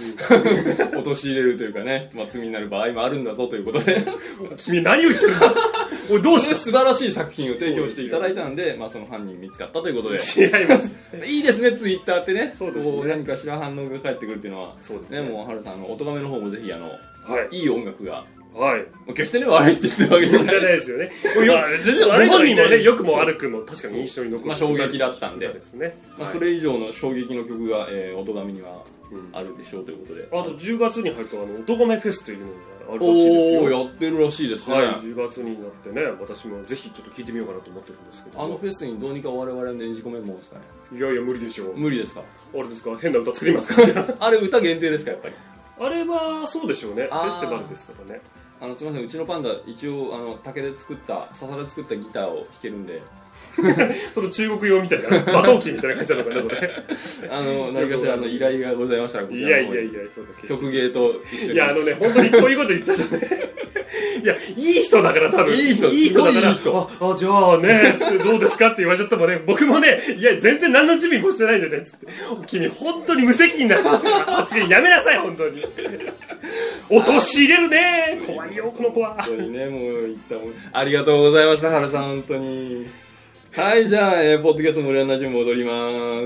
[1.06, 4.04] 陥れるというかね、まあ、罪になる場合もあるんだぞということで。
[4.58, 5.54] 君何を言ってるんだ？
[6.10, 10.18] おいどうしで 素晴らしい作品を提供していただいたんでまあ、その犯人見つかったということで。
[10.18, 10.96] た違います。
[11.26, 12.54] いいですねツイッターってね。
[12.56, 12.92] そうですね。
[12.92, 14.76] こう何かしら反応が返ってくるっていうのは。
[14.82, 15.22] そうですね。
[15.22, 17.58] もうハルさんあの音亀の方もぜひあのはい。
[17.58, 18.26] いい音楽が
[18.58, 18.86] はい。
[19.14, 20.62] 決してね悪いって言ってるわけじゃない。
[20.62, 21.12] ですよね。
[21.48, 25.46] まあ全然悪い本人もね良くも悪くも確かに印象に残るまあ衝撃だったんで。
[25.46, 25.98] 歌ですね。
[26.12, 26.34] まあ、はい。
[26.34, 29.30] それ以上の衝撃の曲が、えー、音亀にはうん。
[29.32, 32.52] あるでしょうということで、あと10月に入るとあの音亀フェスというのが
[32.90, 33.80] あるらしいですよ。
[33.80, 38.42] やってるらしいですね、はい、10月になってね私もぜひちょっと聞いてみようかなと思ってるんですけど。
[38.44, 40.64] あのフェスにどうにか我々ねじ込めるもんですかね。
[40.98, 41.78] いやいや無理でしょう。
[41.78, 42.22] 無理ですか？
[42.54, 42.98] あれですか？
[42.98, 44.16] 変な歌作りますか？
[44.20, 44.28] あ。
[44.32, 45.36] れ歌限定ですかやっぱり？
[45.80, 47.04] ああれはそうでしょうね。
[47.04, 48.22] フェスティバルですからね
[48.60, 53.02] あのすみませんうちのパンダ一応あの竹で作った笹で作ったギターを弾けるんで
[54.14, 56.72] その中国用みたいな馬頭琴みたいな感じなのかなそれ。
[57.30, 61.54] あの何かしらあの依頼がございましたらこいやいやいやそうだ曲芸と一緒に。
[61.54, 63.28] いやあのね本当にこういうこと言っちゃうとね
[64.24, 65.56] いやいい人だから多分。
[65.56, 66.54] いい人いい人だからあ
[67.14, 69.42] あじゃあねどうですかって言われちゃったもんね。
[69.46, 72.08] 僕もねいや全然何の準備もしてないんでねつって。
[72.46, 74.12] 君本当に無責任なんですよ。
[74.12, 75.66] 発言やめなさい本当に。
[76.90, 79.16] 落とし入れるね怖いよこの子は。
[79.20, 80.54] 本当にねもう言ったもん。
[80.74, 82.88] ありがとうございました原さん本当に
[83.58, 85.72] はいじゃあ、えーポッドキャストの森山ラジオ戻りま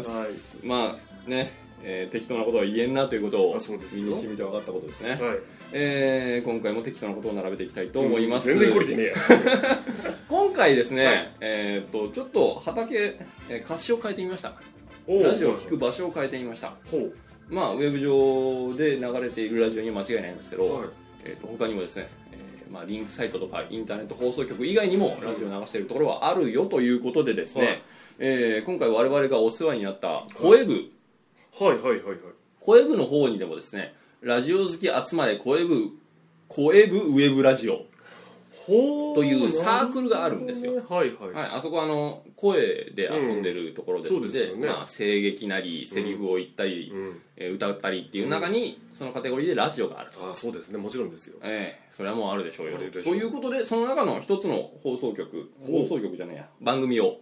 [0.02, 0.68] す、はい。
[0.68, 3.58] まあね、えー適当なことは言えんなということを
[3.94, 5.20] 身に染みて分かったことですね、はい。
[5.72, 9.14] えー今回も適当なことを並べていきたいと思います、全然懲りてねえや。
[10.28, 11.32] 今回ですね、はい。
[11.40, 13.16] えーっとちょっと畑、
[13.48, 14.54] えー、歌詞を変えてみました。
[15.08, 16.74] ラジオを聞く場所を変えてみました。
[16.92, 17.14] ほう。
[17.48, 20.88] まあウェブ上で流れているラジオには間違いないんですけど、はい。
[21.24, 22.21] えー、と他にもですね、えー
[22.72, 27.82] まあ、リンクサイトとかインターネット放送局以外にもラジオを流しているところはあるよということでですね、はい
[28.20, 32.18] えー今回我々がお世話になった声部、はいはいはいはい。
[32.60, 35.90] 声部の方にでもですねラジオ好き集まれ声部
[36.48, 37.74] 声部ウェブラジオ。
[37.74, 37.84] ほ
[38.66, 40.84] というサークルがあるんですよ。
[40.88, 44.62] はいはい、はい、あそこはあの声で遊んでるところですので,、うん。
[44.62, 44.74] でね。
[44.74, 47.22] まあ、声劇なりセリフを言ったり、うん。
[47.38, 50.78] えー歌ったりっていう中に、そのカテゴリーでラジオがあると、あそうですね。
[50.78, 51.38] もちろんですよ。
[51.42, 52.78] ええそれはもうあるでしょうよ。
[52.78, 52.84] と
[53.16, 57.18] いうことでその中の一つの放送局放送局じゃないや番組を、はい。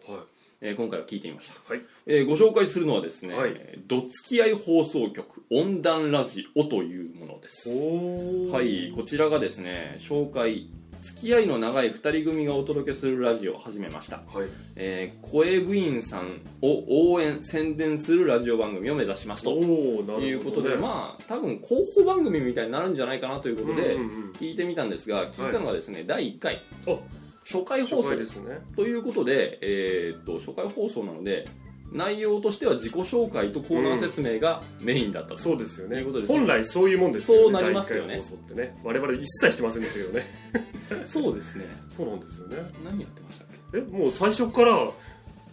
[0.62, 1.82] えー今回は聞いてみました、はい。
[2.06, 3.56] えーご紹介するのはですねはい
[3.88, 7.70] 「どつきあい放送局温暖ラジオ」というものです。
[7.70, 10.68] おはいこちらがですね紹介
[11.02, 14.18] 付き合いの長い2人組がお届けするラジオを始めました。
[14.18, 14.48] はい。
[14.76, 23.98] えー声部員さんを応援宣伝するラジオ番組を目指しますということで、まあ多分広報番組みたいになるんじゃないかなということで
[24.40, 26.62] 聞いてみたんですが聞いたのがですね、第1回。
[26.88, 26.98] あ
[27.46, 28.02] 初回放送。
[28.02, 28.60] 初回ですね。
[28.76, 31.48] ということで、えーっと初回放送なので
[31.92, 35.96] 内容としては自己紹介とコーナー説明がメインだったと、そうですよね。
[35.96, 36.38] ということですね。
[36.40, 37.44] 本来そういうもんですよね。
[37.46, 38.08] そうなりますよね。
[38.10, 38.78] 第一回放送ってね。
[38.84, 40.26] 我々一切してませんでしたけどね。
[41.06, 41.66] そうですね。
[41.96, 42.58] そうなんですよね。
[42.86, 43.78] 何やってましたっけ？
[43.80, 44.90] えもう最初から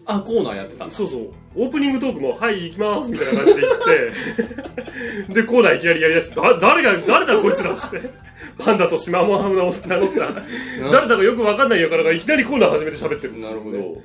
[0.08, 1.30] あコーナーやってたそうそう。
[1.56, 5.32] オープニングトークも「はい行きます」みたいな感じで言って。
[5.42, 8.00] でコーナーいきなりやりだしてだ誰が誰だこいつらっつって。
[8.58, 10.28] パンダとシマモハムを名乗った。
[10.92, 13.38] 誰だかよく分かんないやからがいきなりコーナー始めて喋ってる。
[13.40, 14.02] なるほど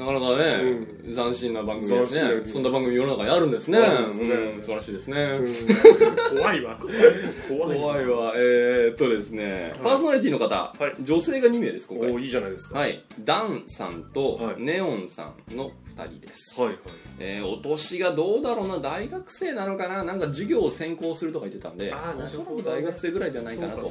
[0.00, 2.46] なかなかね、斬新な番組ですね。
[2.46, 3.78] そんな番組世の中にあるんですね。
[4.12, 4.28] すね。
[4.30, 4.60] うん。
[4.62, 6.38] 素晴らしいですね、うん。
[6.38, 6.78] 怖いわ。
[6.78, 7.78] 怖い。
[7.78, 8.32] 怖いわ。
[8.34, 10.94] えー、っとですね、パーソナリティの方、はい。
[11.02, 12.12] 女性が2名です今回。
[12.12, 12.78] おおいいじゃないですか。
[12.78, 13.04] はい。
[13.22, 14.62] ダンさんとはい。
[14.62, 16.78] ネオンさんの2人です、はいはい。
[17.18, 20.02] えーお年がどうだろうな大学生なのかな？
[20.02, 22.62] なんか授業を専攻するとか言ってたんであーなるほどね。
[22.62, 23.82] おそらく大学生ぐらいじゃないかなと。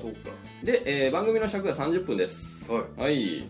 [0.64, 2.66] で、えー番組の尺が30分です。
[2.66, 3.02] かはい。
[3.02, 3.48] はい。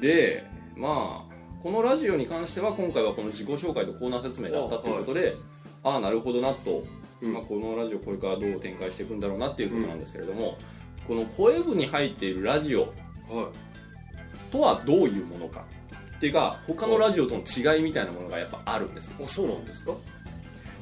[0.00, 0.44] で
[0.76, 1.31] まあ
[1.62, 5.36] このラジオに関しては今回はこの自己紹介とコーナー説明だったということで
[5.84, 6.82] ああなるほどなと、
[7.20, 7.32] うん。
[7.32, 10.58] まあ、このラジオこれからどう展開していくんだろうなっていうことなんですけれども、
[11.06, 12.92] この声部に入っているラジオはい。
[14.50, 15.64] とはどういうものか。
[16.16, 19.16] っていうか他のラジオとの違いみたいなものがやっぱあるんですよ。
[19.24, 19.92] あそうなんですか？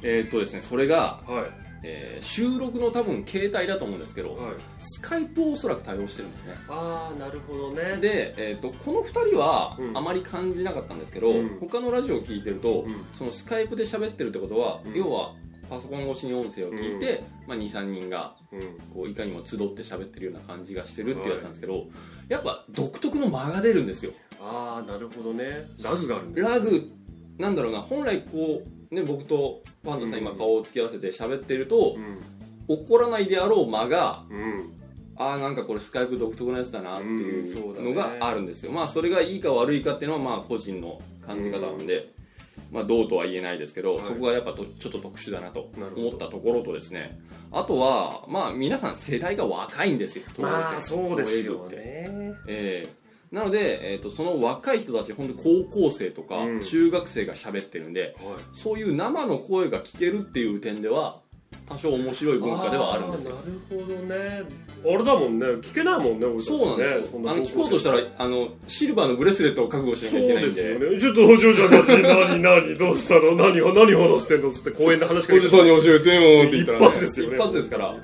[0.03, 4.53] えーっとですねそれが、はいえー収録の多分携帯だと思うんですけど、はい。
[4.79, 6.53] スカイプをおそらく対応してるんですね。
[6.69, 7.97] ああなるほどね。
[7.97, 9.97] で、えー、とこの2人はうん。
[9.97, 11.57] あまり感じなかったんですけど、うん。
[11.59, 13.05] 他のラジオを聞いてると、うん。
[13.13, 14.93] そのスカイプで喋ってるってことは、うん。
[14.93, 15.33] 要は
[15.69, 18.77] パソコン越しに音声を聞いて、まあ、23人がうん。
[18.93, 21.85] こういかにも集って喋ってるような感じがしてるっていうやつなんですけど、
[22.29, 24.11] やっぱ独特の間が出るんですよ。
[24.39, 25.67] ああなるほどね。
[25.83, 26.91] ラグがあるんですラグ。
[27.37, 30.21] なんだろうな本来こう、ね、僕とパンダさんうん。
[30.27, 32.19] 今顔を突き合わせて喋ってると、うん。
[32.67, 34.73] 怒らないであろう間がうん。
[35.17, 42.11] ああなんかこれスカイプ独特なやつだなっていうのがあるんですよ、まあそれがいいか悪いかっていうのはまあ個人の感じ方なんで、
[42.71, 44.05] まあどうとは言えないですけど、はい。
[44.05, 47.19] そこがやっぱとちょっと特殊だなと思ったところとですね。
[47.51, 50.23] あとはまあ皆さん世代が若いんですよ。
[50.39, 52.33] まあそうですよね。
[52.47, 52.87] え
[53.31, 56.63] なので、えー、とその若い人たち本当に高校生とかうん。
[56.63, 58.13] 中学生が喋ってるんで、はい。
[58.51, 61.21] そういう生の声が聞けるっていう点では
[61.65, 63.35] 多少面白い文化ではあるんですよ。
[63.35, 64.43] なるほどね。
[64.83, 65.45] あれだもんね。
[65.45, 66.41] 聞けないもんねね。
[66.41, 70.55] そうなんですよ、あの聞こうとしたらあのシルバーのブレスレットを覚悟しなきそうゃいけないんで。
[70.55, 73.35] ですよねちょっとお嬢ちゃんたち何何どうしたの？
[73.35, 74.51] 何を何話してんの？
[74.51, 75.49] つって公園で話しかけて。
[75.49, 77.37] 教えてよって言ったら、ね、一発ですよね。
[77.37, 77.95] 一発ですから。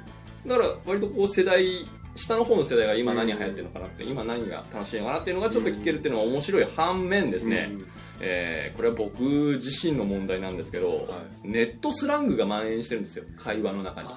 [0.46, 1.86] だから割とこう世代
[2.18, 7.86] 下の方の世代が今何流行ってるのかなって、今何が楽しいのかなっていうのがちょっと聞けるっていうのは面白い反面ですね、うん。
[8.20, 13.26] えーこれは僕自身の問題なんですけど、はネットスラングが蔓延してるんですよ。
[13.38, 14.10] 会話の中に。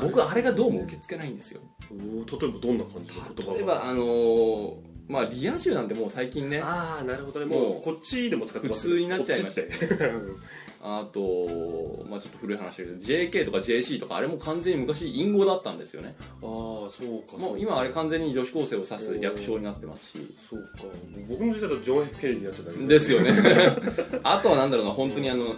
[0.00, 1.60] 僕あれがどうも受け付けないんですよ
[1.90, 1.96] 例
[2.48, 2.72] えばど。
[2.72, 6.60] んな感じの言葉が例えばあのーまあリア充なんてもう最近ね。
[6.62, 7.46] ああなるほどね。
[7.46, 7.82] もう。
[7.82, 9.62] こっちでも使ってます普通になっちゃいました
[10.84, 16.16] あと、まあ、ちょっと古い話だけど JK とか JC とかあれも完全に昔隠語だったんですよね。
[16.18, 16.88] ああそ
[17.24, 20.18] うかもう今あれ完全に女子高生を指す略称になってますし。
[20.36, 20.84] そうか。
[21.28, 23.32] 僕の時代だとジョン・ F・ ケネディになっちゃったけどですよね。
[24.24, 25.56] あとはなんだろうな本当にあの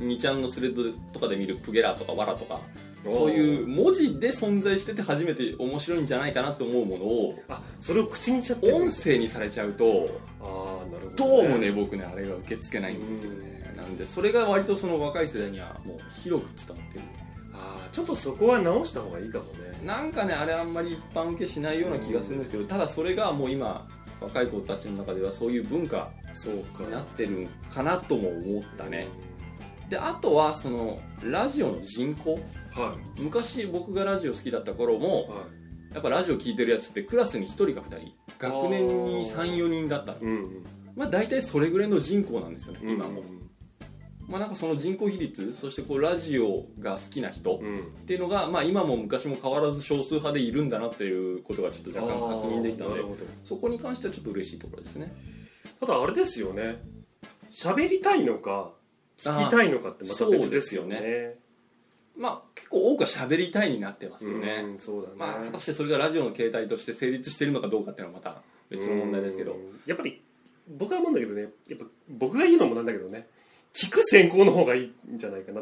[0.00, 2.60] 2ちゃんのスレッドとかで見るプゲラとかワラとか
[3.04, 8.76] そういう文字で存在してて初めて面白いんじゃないかなと思うものをあそれを口にしちゃってる。
[8.76, 10.08] 音声にされちゃうと
[10.40, 13.72] ああなるほど、どうもね僕ねあれが受け付けないんですよね。
[13.76, 17.04] なんでそれが割とその若い世代にはもう広く伝わってる。
[17.52, 19.80] ああちょっとそこは直した方がいいかもね。
[19.84, 23.86] なんかねあれあんまり一般受けしないような気がするんですけどただそれがもう今
[24.20, 26.10] 若い子たちの中ではそういう文化
[26.80, 29.08] になってるかなとも思ったね。
[29.88, 32.40] であとはそのラジオの人口
[32.74, 35.44] は昔僕がラジオ好きだった頃いもは
[35.92, 40.16] やっぱラジオ聞いてるやつってクラスに1人か2人学年に34人だった
[40.96, 43.22] まあ大体それぐらいの人口なんですよねうん今も、
[44.26, 47.78] まあなんかその人口比率そしてこうラジオが好きな人うん。
[47.78, 53.02] っていうのが、まあ、今も昔も変わらず少数派でいるんだなっていうことがちょっと若干確認できたので
[53.44, 55.12] そこに関してはちょっと嬉しいところですね。
[55.78, 56.82] ただあれですよね。
[57.50, 58.72] 喋りたいのか
[59.16, 61.38] 聞きたいのかってまた別ですよね
[62.16, 65.14] まあ結構多くは喋りたいになってますよね、うんそうだね。
[65.16, 69.52] まあ果たしてそれがラジオの形態として成立しているのかどうかっていうのはまた別の問題ですけど。
[69.52, 69.58] うん。
[69.86, 70.22] やっぱり
[70.68, 71.42] 僕は思うんだけどね。
[71.68, 73.28] やっぱ僕が言うのもなんだけどね。
[73.72, 75.60] 聞く先行の方がいいんじゃないかな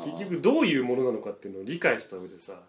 [0.00, 2.60] って結局どういうものなのかっていうのを理解した上でさ。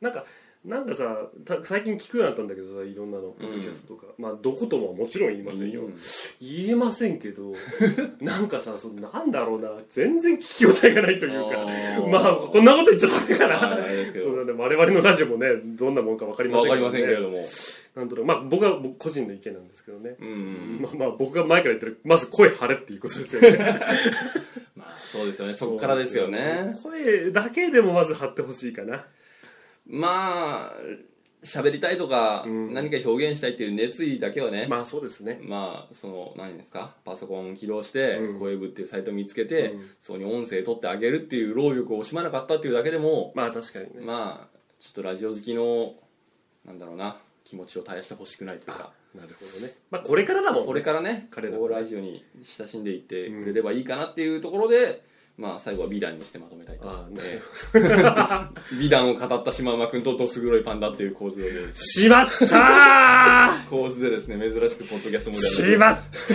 [0.00, 0.24] なんか
[0.64, 5.94] なんかさた最近聞くようになったんだけどさいろんなのポッドキャストとか、まあどことももちろん言いませんよ、うん。
[6.40, 7.52] 言えませんけど
[8.22, 11.66] なんかさそのなんだろうな全然聞き応えがないというか。
[12.08, 14.26] まあこんなこと言っちゃダメかな、はいあれですけど。
[14.26, 17.42] そうだね我々のラジオもねどんなもんか分かりませんわかりませんけれどども。
[17.96, 23.58] なんとなくまあ僕は僕個人の意見なんですけどね、うんまあまあ僕が前から言ってるまず声張れっていうことですよね。
[24.76, 25.54] まあ そうですよね。
[25.54, 26.78] そっからですよね。
[26.84, 29.06] 声だけでもまず張ってほしいかな
[29.86, 30.72] まあ
[31.42, 32.72] 喋りたいとか、うん。
[32.72, 35.40] 何か表現したいっていう熱意だけはね、まあそうですね。
[35.42, 36.94] まあその何ですか？
[37.04, 38.38] パソコン起動して、うん。
[38.38, 39.90] 声部っていうサイトを見つけて、うん。
[40.00, 45.94] そこに音声取ってあげるっていう労力を惜しまなかったっていうだけでも、まあ確かにね、まあちょっとラジオ好きの
[46.64, 48.92] なんだろうな気持ちを絶やしてほしくないというか。
[49.14, 49.72] なるほどね。
[49.90, 50.66] まあこれからだもんね。
[50.68, 55.04] これからね彼らもこうラジオに親しんでいってくれればいいかなっていうところで、
[55.42, 56.88] まあ最後は美談にしてまとめたいと。
[56.88, 57.42] ああなえる
[57.74, 57.80] え
[58.78, 66.34] 美談を語った島馬君とどす黒いパンダっていう構図でしまった構図でですね珍しくポッドキャストー盛り上がしま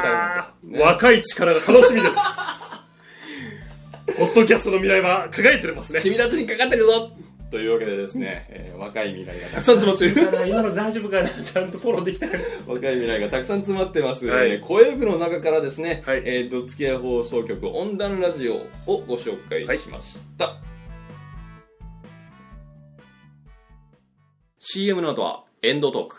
[0.00, 0.80] ったね。
[0.80, 2.16] 若い力が楽しみです。
[4.18, 6.00] ポッドキャストの未来は輝いてますね。
[6.02, 7.12] 君たちにかかってるぞ
[7.50, 9.80] というわけでですね、えー若い未来がたくさん。
[9.80, 10.48] 詰まっている。
[10.48, 11.28] 今の大丈夫かな？
[11.28, 12.44] ちゃんとフォローできたかな。
[12.66, 14.50] 若い未来がたくさん詰まってます、はい。
[14.50, 16.22] えー声部の中からですね、はい。
[16.24, 18.56] えー、どつきや放送局温暖ラジオ
[18.86, 20.56] をご紹介しました、
[24.58, 26.16] CM の後はエンドトーク。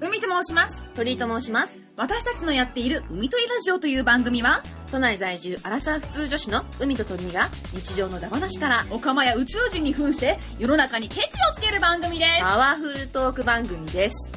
[0.00, 0.84] 海と申します。
[0.94, 12.30] 鳥居と申します私たちのやっている海鳥ラジオという番組は都内在住アラサー普通女子の海と鳥居が日常のダ話からオカマや宇宙人に扮して世の中にケチをつける番組です。
[12.40, 14.30] パワフルトーク番組です。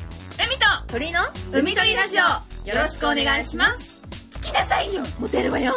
[0.43, 1.19] 海と鳥居の
[1.53, 2.21] 海鳥ラジオ。
[2.67, 4.01] よろしくお願いします。
[4.31, 5.03] 聞きなさいよ。
[5.19, 5.75] モテるわよ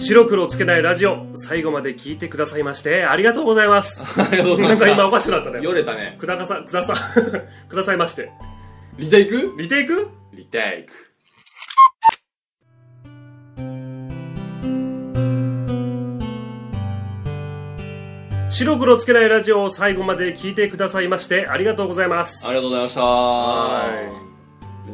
[0.00, 1.26] 白黒つけないラジオ。
[1.36, 4.02] 最後まで聞いてくださいましてありがとうございます。
[4.20, 4.86] ありがとうございました。
[4.86, 5.62] なんか今おかしくなったね。
[5.62, 6.16] よれたね。
[6.18, 6.94] くだかさくださ
[7.68, 8.30] くださいまして。
[8.98, 9.54] リテイク？
[9.58, 10.08] リテイク？
[10.32, 10.92] リテイク。
[18.50, 22.46] 白黒つけないラジオを最後まで聞いてくださいましてありがとうございます。
[22.46, 23.00] ありがとうございました。
[23.04, 24.29] は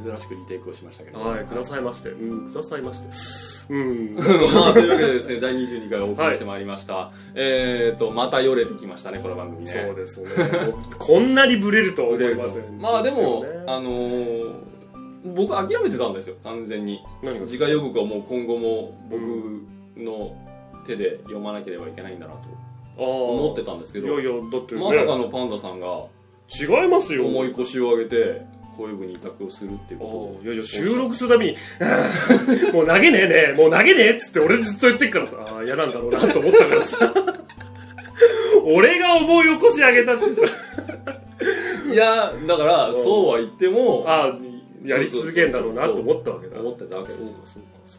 [0.06, 1.20] 珍しくリテイクをしましたけど。
[1.20, 2.10] はいくださいまして。
[2.10, 3.00] うんくださいまし
[3.68, 3.74] て。
[3.74, 4.14] うん。
[4.14, 7.10] まあ、というわけでですね、第22回お送りしてまいりました。
[7.34, 9.72] えーと、またよれてきましたね、この番組ね。
[9.72, 10.28] そうですね
[10.98, 14.66] こんなにブレるとは思いませんまあでも、あのー
[15.34, 17.02] 僕諦めてたんですよ、完全に。
[17.46, 19.20] 次回予告はもう今後も僕
[19.96, 20.36] の
[20.86, 22.40] 手で読まなければいけないんだなと
[22.96, 26.04] 思思ってたんですけど、いやいやだって、ね、まさかのパンダさんが
[26.48, 27.26] 違いますよ。
[27.26, 30.40] 重い腰を上げて、こういうふうに委託をするっていうことを。
[30.44, 31.84] いやいや収録するたびに「あ
[32.44, 35.36] ーもう投げねえねもう投げねえ」っつって俺ずっと言ってっからさ。
[35.38, 37.14] ああ嫌なんだろうなと思ったからさ。
[38.64, 40.42] 俺が思い起こし上げたってさ。
[41.92, 42.94] いや、だから、ん。
[42.94, 44.36] そうは言っても、ああ
[44.84, 46.60] やり続けんだろうなと思ったわけだ。
[46.60, 47.26] 思ってたわけですよ。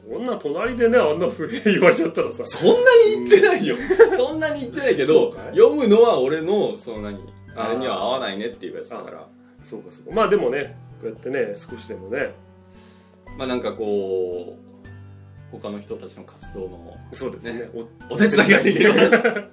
[0.10, 2.44] そんな隣でねあんなふうに言われちゃったらさ。
[2.46, 3.76] そんなに言ってないよ。
[4.16, 7.20] そんなに言ってないけど読むのは俺のその何
[7.56, 9.28] あれには合わないねっていうやつだから
[9.62, 12.34] そうかそうかまあでもねこうやってね少しでもね
[13.38, 14.60] まあなんかこう
[15.52, 18.94] 他の人たちの活動のそうですねねおお手伝いができる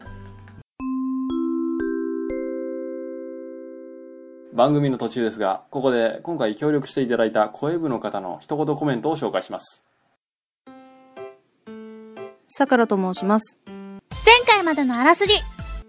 [4.54, 9.84] 番組の途中ですがここで今回協力していただいた声部の方の一言コメントを紹介します
[12.56, 13.58] さくらと申します。
[13.66, 15.34] 前回までのあらすじ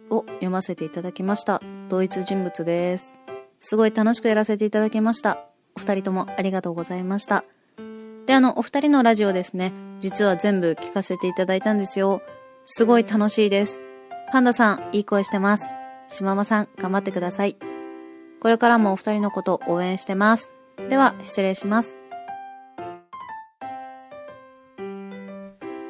[0.09, 1.61] を読ませていただきました。
[1.89, 3.13] 同一人物です。
[3.59, 5.39] すごい楽しくやらせていただきました。
[5.75, 7.43] お二人ともありがとうございました。
[8.25, 12.21] で、あの、お二人のラジオですね、実は全部聞かせていただいたんですよ。
[12.65, 13.81] すごい楽しいです。
[14.31, 15.69] パンダさん、いい声してます。
[16.07, 17.57] しままさん、頑張ってください。
[18.41, 20.51] これからもお二人のこと応援してます。
[20.89, 21.97] では、失礼します。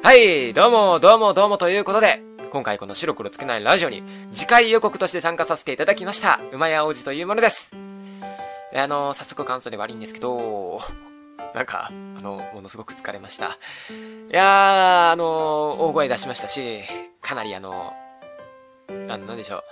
[0.02, 7.72] はい、どうも、どうも、どうもということで、今回この白黒つけないラジオに、次回予告として参加させていただきました、馬屋王子というものです。
[8.72, 10.80] であの、早速感想で悪いんですけど、
[11.54, 13.58] なんか、あの、ものすごく疲れました。
[14.30, 16.82] いやー、あの、大声出しましたし、
[17.20, 17.92] かなりあの、
[18.88, 19.62] あの、なんでしょう、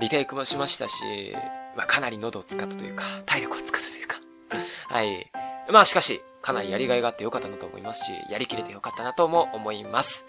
[0.00, 0.94] リテイクもしましたし、
[1.76, 4.16] まあ、かなり喉を使ったというか、体力を使ったというか、
[4.88, 5.30] はい。
[5.70, 10.26] まあしかし、かなりやりがいがあってよかったなと思いますし、やりきれてよかったなとも思います。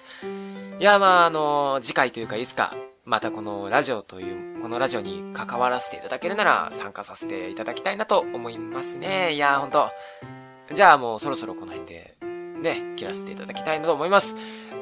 [0.79, 2.73] いや、まああの、次回というかいつか、
[3.05, 9.33] またこのラジオという、このラジオに関わらせていただけるなら参加させていただきたいなと思いますね。
[9.33, 9.89] いや、ほんと。
[10.71, 14.35] じゃあもうそろそろこの辺で、ね、切らせていただきたいなと思います。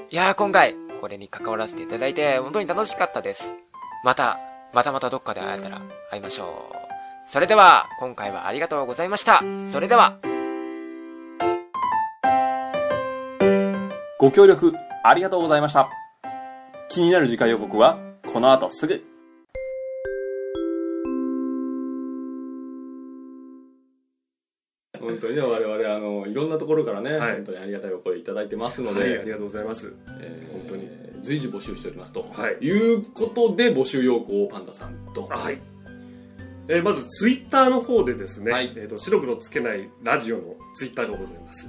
[0.09, 3.53] いや、今回、これに関わらせていただいて、本当に楽しかったです。
[4.03, 4.39] また、
[4.73, 7.29] またまたどっかで会えたら会いましょう。
[7.29, 9.41] それでは、今回はありがとうございました。
[9.71, 10.17] それでは、
[14.19, 15.91] ご協力ありがとうございました。
[16.89, 17.99] 気になる次回予告は
[18.33, 19.05] この後すぐ。
[24.99, 27.35] 本当にね我々あのいろんなところからね、はい。
[27.35, 29.93] 本当にありがたいお声いただいてますので、はいありがとうございます。
[30.19, 30.89] えー本当に
[31.21, 32.65] 随時募集しておりますと、はい。
[32.65, 35.61] い、うことで募集要項をパンダさんとはい。
[36.69, 38.73] えーまずツイッターの方でですね、はい。
[38.75, 41.67] えー、と白黒つけないラジオのツイッターがございます、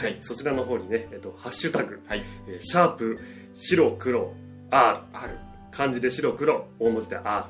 [0.00, 0.12] はい。
[0.12, 2.22] はいそちらの方にね、えー、とハッシュタグ、はい。
[2.48, 3.18] えーシャープ
[3.54, 4.32] 白黒
[4.70, 5.36] R ある
[5.70, 7.44] 漢字で白黒大文字で R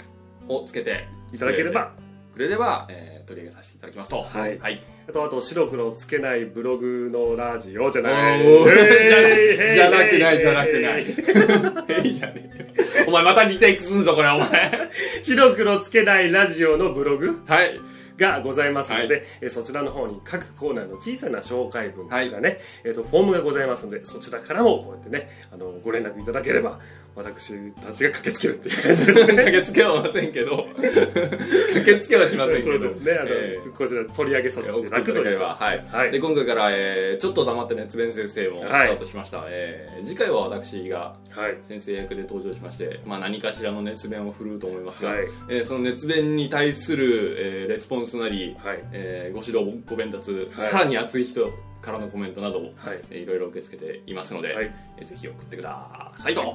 [0.48, 1.92] をつけていただければ。
[2.32, 4.22] くれれば、えー取り上げさせていただきますと。
[4.22, 4.58] はい。
[4.58, 8.40] はい、あとあと白黒つけないブログのラジオじゃない。
[8.42, 9.74] えー。
[9.74, 10.40] じゃなくないえー。
[10.40, 12.06] じゃなくない。
[12.06, 14.90] いいじゃねえお前またリテイクすんぞこれお前。
[15.22, 17.40] 白黒つけないラジオのブログ？
[17.46, 17.78] はい
[18.20, 19.24] がございますので、はい。
[19.40, 26.78] えーそちらの方に各コーナーの小さな紹介文がね、えー、とフォームがございますのでそちらからもこうやってねあのご連絡いただければ
[27.16, 29.34] 私たちが駆けつけるっていう感じですね。
[29.44, 30.68] 駆けつけはませんけど。
[30.78, 32.70] 駆けつけはしませんけど。
[32.72, 33.12] そうですね。
[33.12, 35.84] あの、えーこちら取り上げさせてい送ただくといはい。
[35.86, 36.10] はい。
[36.12, 41.58] で今回から、えーちょっと黙って熱弁先生もスタはいートしました、えー次回は私がはい。
[41.62, 45.24] 先生役で登場しまして、まあ、何かしらの熱弁を振るうと思いますが、はい。
[45.48, 48.78] えーその熱弁に対する、えーレスポンスなり、はい。
[48.92, 50.68] えーご指導ご鞭達、はい。
[50.70, 51.50] さらに熱い人
[51.82, 53.00] からのコメントなどを、はい。
[53.10, 54.70] えーいろいろ受け付けていますので、はい。
[54.98, 56.54] えーぜひ送ってくださいと。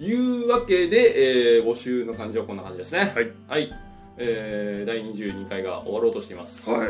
[0.00, 3.12] いうわけで、えー募集の感じはこんな感じですね。
[3.48, 3.72] はい、
[4.16, 6.88] えー第22回が終わろうとしています、はい。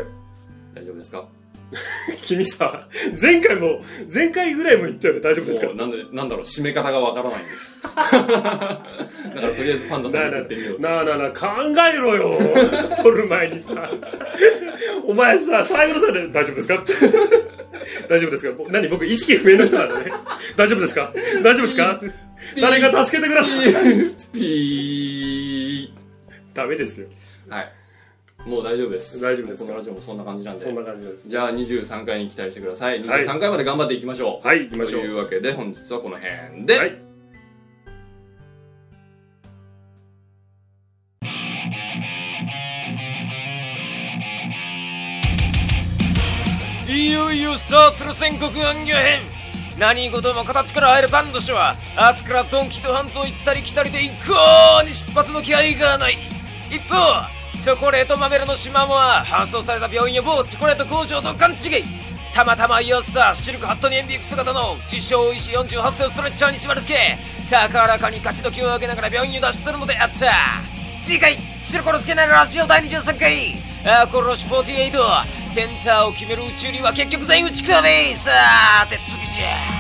[0.75, 1.29] 大丈夫ですか？
[2.23, 2.89] 君さ
[3.21, 3.81] 前回も
[4.13, 5.21] 前回ぐらいも言ったよね。
[5.21, 5.67] 大丈夫ですか？
[5.67, 7.83] もうなんでなんだろう締め方がわからないんです。
[7.85, 8.81] だか
[9.35, 11.47] らとりあえずパンダさんに振ってみようなあなあなあ考
[11.95, 12.39] えろよ。
[13.03, 13.91] 撮る前にさ。
[15.05, 16.85] お前さ最後のさで大丈夫ですか？
[18.09, 18.53] 大丈夫ですか？
[18.57, 20.11] ぼ何僕意識不明の人なのね。
[20.57, 21.13] 大丈夫ですか？
[21.43, 22.01] 大丈夫ですか？
[22.61, 23.75] 誰か助けてください。
[24.33, 25.93] ピ
[26.55, 27.09] ダメですよ。
[27.49, 27.73] ーはい
[28.47, 29.21] もう大丈夫です。
[29.21, 29.67] 大丈夫ですか？
[29.67, 30.61] このラジオもそんな感じなんで。
[30.65, 31.29] そんな感じです。
[31.29, 33.03] じゃあ23回に期待してください。
[33.03, 33.25] はい。
[33.25, 34.47] 23回まで頑張っていきましょう。
[34.47, 35.01] はい行きましょう。
[35.03, 36.99] というわけで本日はこの辺で、はい。
[46.89, 49.21] いよいよスタートする戦国暗魚編。
[49.79, 56.17] 何事も形から入るバンド氏は明日からドンキとハンズを行ったり来たりで一向に出発の気合がない。
[56.71, 56.95] 一方
[57.61, 61.85] チョコレートマメラの島もは搬送された病院や某チョコレート工場と勘違い。
[62.33, 67.19] たまたまイヤースターシルクハットにエンビーク姿の自称医師48世をストレッチャーに縛り付け
[67.51, 70.33] 高らかに勝ち時を上げながら病院を脱出するのであった。
[71.03, 73.57] 次回白黒つけないラジオ第23回。
[73.85, 78.31] アコロシ48センターを決める宇宙には結局全員打ち込めさ
[78.85, 79.78] あて次じゃ。